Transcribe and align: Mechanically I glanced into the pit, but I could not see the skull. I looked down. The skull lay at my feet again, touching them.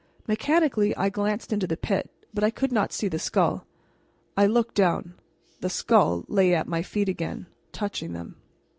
Mechanically 0.27 0.95
I 0.97 1.09
glanced 1.09 1.53
into 1.53 1.67
the 1.67 1.77
pit, 1.77 2.09
but 2.33 2.43
I 2.43 2.49
could 2.49 2.71
not 2.71 2.91
see 2.91 3.07
the 3.07 3.19
skull. 3.19 3.67
I 4.35 4.47
looked 4.47 4.73
down. 4.73 5.13
The 5.59 5.69
skull 5.69 6.25
lay 6.27 6.55
at 6.55 6.67
my 6.67 6.81
feet 6.81 7.07
again, 7.07 7.45
touching 7.71 8.13
them. 8.13 8.37